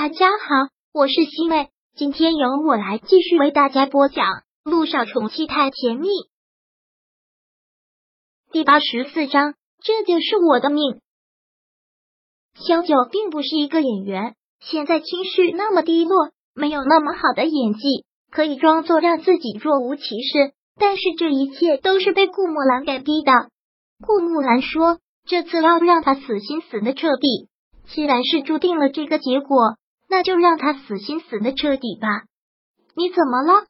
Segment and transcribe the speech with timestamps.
[0.00, 4.26] 大家好，我是西妹，今天由我来继续为大家播讲
[4.62, 6.06] 《路上宠妻太甜蜜》
[8.52, 9.54] 第八十四章。
[9.82, 11.00] 这就是我的命。
[12.54, 20.52] 萧九并不是一个演员，现在情绪那么低落，没有那么好的演技，可以装作让自己若无其事。
[20.78, 23.32] 但是这一切都是被顾木兰给逼的。
[24.06, 27.48] 顾木兰说：“这次要让他死心死的彻底。
[27.88, 29.74] 既然是注定了这个结果，
[30.08, 32.08] 那就让他死心死的彻底吧。”
[32.96, 33.66] 你怎么了？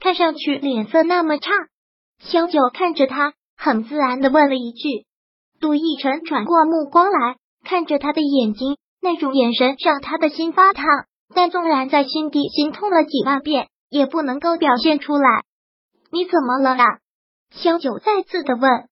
[0.00, 1.50] 看上去脸色那么差。
[2.18, 5.06] 萧九看着他，很自然的问了一句。
[5.60, 10.84] 陆逸晨转过目光来看着他的眼睛，那种眼神让他的心发烫，
[11.34, 15.42] 但纵然在心底心痛了几万遍，也不能够表现出来。
[16.10, 16.84] 你怎么了啊？
[17.50, 18.88] 萧九再次的问。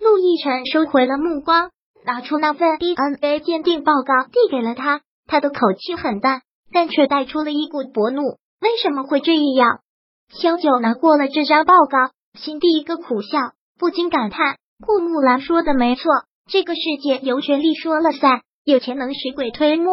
[0.00, 1.70] 陆逸晨收回了目光，
[2.04, 6.42] 拿出那份 DNA 鉴定报告递给了他，他的口气很淡，
[6.72, 8.22] 但却带出了一股薄怒。
[8.60, 9.80] 为什么会这样？
[10.30, 13.38] 萧九拿过了这张报告，心底一个苦笑，
[13.78, 16.04] 不禁感叹：顾木兰说的没错，
[16.50, 19.92] 这个世界由权力说了算，有钱能使鬼推磨，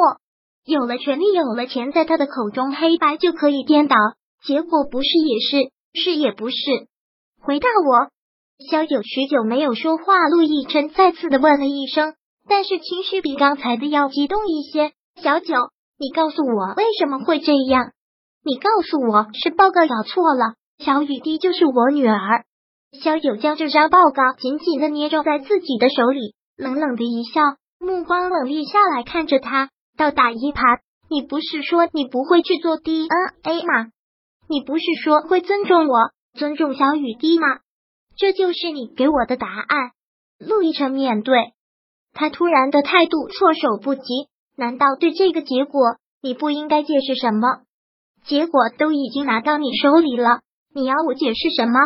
[0.65, 3.95] 有了权力，有了钱，在他的口中黑白就可以颠倒，
[4.43, 5.71] 结果不是也是。
[5.93, 6.55] 是也不是，
[7.41, 8.11] 回答我。
[8.69, 12.13] 萧九许久没有说话，陆亦辰再次的问了一声，
[12.47, 14.93] 但是情绪比刚才的要激动一些。
[15.15, 15.55] 小九，
[15.97, 17.91] 你告诉我为什么会这样？
[18.43, 22.45] 你告诉我是报告搞错了，小雨滴就是我女儿。
[23.03, 27.41] 小九将这张报告紧紧的捏着在自己的手里，冷冷的一笑，
[27.79, 30.79] 目光冷厉下来看着他，倒打一耙。
[31.09, 33.91] 你不是说你不会去做 DNA 吗？
[34.47, 37.47] 你不是说会尊重我、尊重小雨滴吗？
[38.17, 39.91] 这就是你给我的答案。
[40.39, 41.53] 陆亦辰面对
[42.13, 44.01] 他突然的态度措手不及，
[44.55, 47.47] 难道对这个结果你不应该解释什么？
[48.25, 50.41] 结果都已经拿到你手里了，
[50.73, 51.79] 你要我解释什么？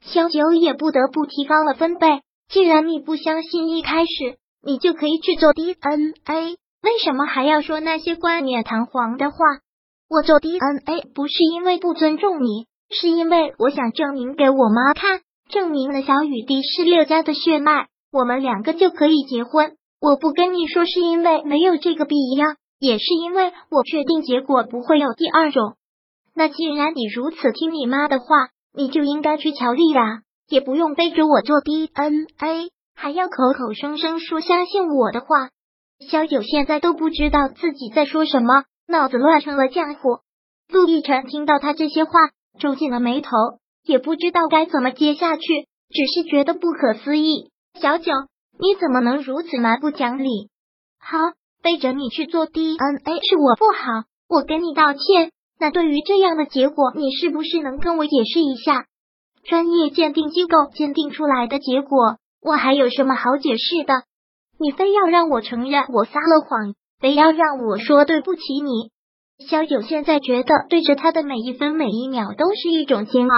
[0.00, 2.20] 萧九也不得不提高了分贝。
[2.48, 9.36] 既然你不相信一开始你就可以去做 DNA，为什么还要说那些冠冕堂皇的话？
[10.08, 15.20] 我做 DNA 不是因为不尊重你，是因为我想证明给我妈看，
[15.50, 19.75] 证明了小雨滴是六家的血脉，我们两个就可以结婚。
[20.00, 22.46] 我不跟你说是因为没有这个必要，
[22.78, 25.76] 也是因为我确定结果不会有第二种。
[26.34, 28.26] 那既然你如此听你妈的话，
[28.74, 35.50] 你就应该去乔丽啊，也不用背着我做 DNA，还要口口声声说相信我的话。
[36.08, 38.64] 小九现在都不知道自己在说什么。
[38.88, 40.20] 脑子乱成了浆糊。
[40.68, 42.12] 陆亦辰听到他这些话，
[42.60, 43.30] 皱紧了眉头，
[43.84, 45.42] 也不知道该怎么接下去，
[45.90, 47.50] 只是觉得不可思议。
[47.80, 48.12] 小九，
[48.58, 50.48] 你怎么能如此蛮不讲理？
[50.98, 51.18] 好，
[51.62, 55.32] 背着你去做 DNA 是我不好，我跟你道歉。
[55.58, 58.86] 那对于这样的结果，你是不是能跟我解释一下？
[59.44, 64.04] 专业鉴定机构鉴定出来的结果，我还有什么好解释的？
[64.58, 66.74] 你非要让我承认我撒了谎？
[66.98, 68.90] 非要让我说对不起你，
[69.46, 73.36] 萧九现在觉得对着他的每一分每一秒都是一种煎熬，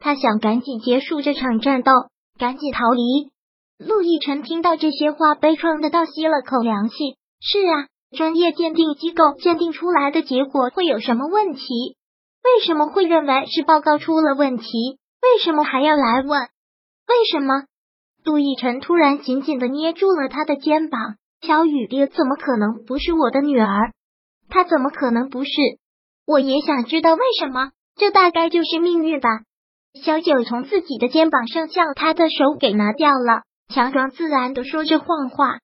[0.00, 1.92] 他想赶紧结束这场战斗，
[2.38, 3.33] 赶紧逃离。
[3.78, 6.94] 陆亦辰听到这些话，悲怆的倒吸了口凉气。
[7.40, 11.96] 是啊，专业鉴定机构鉴定出来的结果会有什么问题？
[12.44, 14.98] 为什么会认为是报告出了问题？
[15.20, 16.40] 为什么还要来问？
[17.08, 17.64] 为什么？
[18.24, 21.16] 陆亦辰突然紧紧的捏住了他的肩膀。
[21.42, 23.92] 小雨滴怎么可能不是我的女儿？
[24.48, 25.50] 她怎么可能不是？
[26.26, 27.72] 我也想知道为什么。
[27.96, 29.28] 这大概就是命运吧。
[30.02, 35.58] 小九从自己的肩膀上将他的手给拿掉了，强装自然的说着谎话。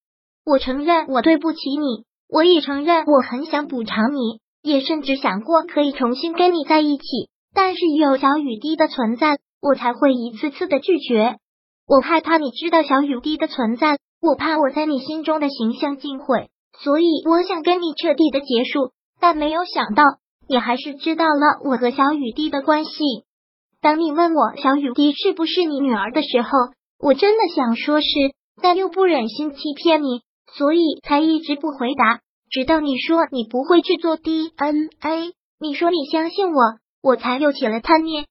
[0.45, 7.05] 我承认我对不起你，我也承认我很想补偿你，也甚至想过可以重新跟你在一起。
[7.55, 11.37] 但是有小雨滴的存在，我才会一次次的拒绝。
[11.87, 13.99] 我害怕你知道小雨滴的存在。
[14.23, 18.93] 我怕我在你心中的形象尽毁，所以我想跟你彻底的结束。
[19.19, 20.05] 但没有想到，
[20.47, 22.91] 你还是知道了我和小雨滴的关系。
[23.81, 26.49] 当你问我小雨滴是不是你女儿的时候，
[27.03, 28.07] 我真的想说是，
[28.61, 30.21] 但又不忍心欺骗你，
[30.53, 32.21] 所以才一直不回答。
[32.51, 36.61] 直到你说你不会去做 DNA，你说你相信我，
[37.03, 38.27] 我才又起了贪念。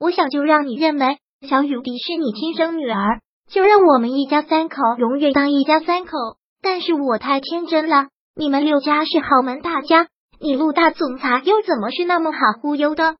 [0.00, 1.18] 我想就让你认为
[1.48, 3.20] 小雨滴是你亲生女儿。
[3.50, 6.12] 就让我们一家三口永远当一家三口。
[6.62, 10.08] 但是我太天真了，你们六家是豪门大家，
[10.40, 13.16] 你陆大总裁又怎么是那么好忽悠的？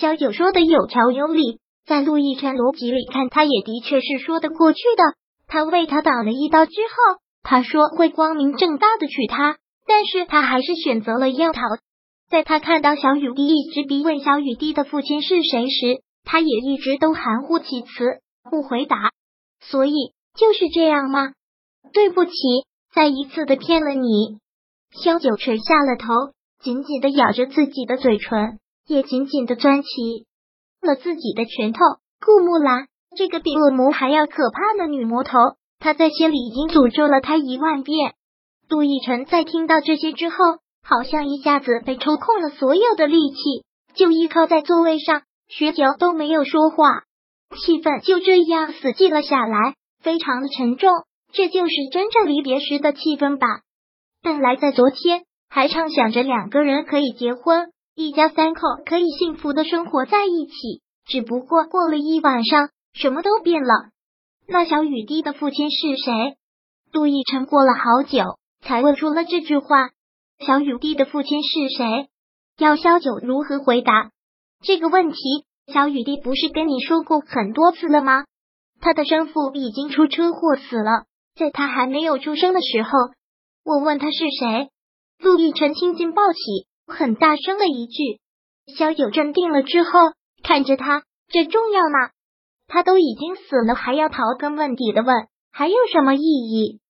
[0.00, 1.58] 小九说的有条有理，
[1.88, 5.02] 在陆亦辰逻辑里看，他也的确是说得过去的。
[5.46, 9.56] 他为他挡了一刀之后，他说会光明正大的娶她，
[9.86, 11.62] 但是他还是选择了要逃。
[12.28, 18.20] 在他看到小雨滴一直逼问小雨滴的父亲是谁时，他也一直都含糊其辞，
[18.50, 19.10] 不回答。
[19.58, 19.94] 所以
[20.36, 21.32] 就是这样吗？
[21.94, 22.32] 对不起，
[22.92, 24.36] 再一次的骗了你。
[25.02, 26.12] 萧九垂下了头，
[26.62, 29.88] 紧紧的咬着自己的嘴唇，也紧紧的攥起
[30.80, 31.80] 了自己的拳头。
[32.20, 35.38] 顾木兰，这个比恶魔还要可怕的女魔头，
[35.78, 38.14] 她在心里已经诅咒了她一万遍。
[38.68, 40.36] 杜奕晨在听到这些之后，
[40.82, 43.64] 好像一下子被抽空了所有的力气，
[43.94, 47.04] 就依靠在座位上，许久都没有说话，
[47.56, 50.90] 气氛就这样死寂了下来，非常的沉重。
[51.32, 53.46] 这就是真正离别时的气氛吧。
[54.22, 60.82] 本来在昨天还畅想着两个人可以结婚，一家三口可以幸福的生活在一起。
[61.04, 63.90] 只不过过了一晚上，什么都变了。
[64.46, 66.36] 那小雨滴的父亲是谁？
[66.92, 69.90] 杜奕晨过了好久才问出了这句话
[70.46, 72.08] ：“小雨滴的父亲是谁？”
[72.56, 74.12] 要萧九如何回答
[74.62, 75.18] 这个问题？
[75.66, 78.26] 小雨滴不是跟你说过很多次了吗？
[78.80, 82.90] 他的生父已经出车祸死了，在他还没有出生的时候。
[83.64, 84.70] 我问他是谁？
[85.18, 88.20] 陆亦辰青筋暴起，很大声的一句。
[88.76, 89.90] 萧九镇定了之后，
[90.42, 92.10] 看着他，这重要吗？
[92.66, 95.14] 他都已经死了，还要刨根问底的问，
[95.52, 96.80] 还有什么意义？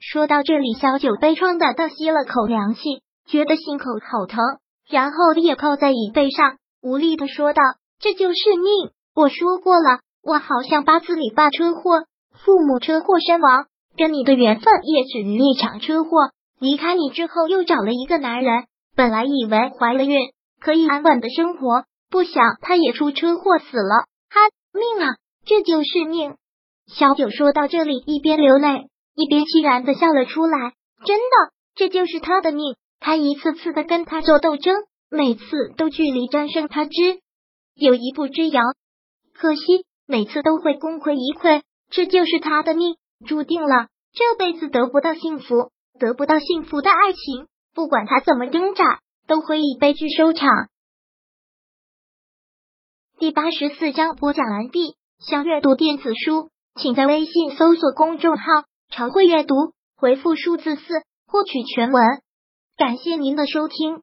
[0.00, 4.40] 说到这里，萧九悲怆的倒吸了口凉气，觉得心口好疼，
[4.88, 7.62] 然后也靠在椅背上，无力的说道
[8.00, 8.90] ：“这就是命。
[9.14, 12.04] 我说过了，我好像八字里爸车祸，
[12.44, 13.66] 父母车祸身亡。”
[13.96, 18.66] 跟你的缘分也止于一场车祸，离开你之后又找了一个男人，
[18.98, 20.18] 本来以为怀了孕
[20.60, 24.06] 可以安稳的生活，不想他也出车祸死了。
[24.28, 24.40] 哈，
[24.72, 25.14] 命啊，
[25.46, 26.34] 这就是命。
[26.88, 30.72] 小九说到这里，一边流泪一边凄然的笑了出来。
[31.06, 32.74] 真的，这就是他的命。
[32.98, 34.74] 他一次次的跟他做斗争，
[35.08, 35.44] 每次
[35.76, 37.20] 都距离战胜他之
[37.76, 38.60] 有一步之遥，
[39.32, 41.62] 可惜每次都会功亏一篑。
[41.88, 42.96] 这就是他的命。
[43.24, 50.48] 注定了这辈子得不到幸福，得不到幸福的爱情，不管他怎么挣扎，都会以悲剧收场。
[53.18, 54.96] 第八十四章播讲完毕。
[55.18, 58.44] 想阅读电子书，请在微信搜索公众号
[58.88, 59.54] “常会阅读”，
[59.98, 60.82] 回复数字四
[61.26, 62.04] 获取全文。
[62.76, 64.02] 感谢您的收听。